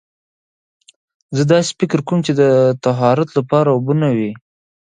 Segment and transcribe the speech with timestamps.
[1.35, 2.31] زه داسې فکر کوم چې
[2.85, 4.31] طهارت لپاره اوبه نه وي.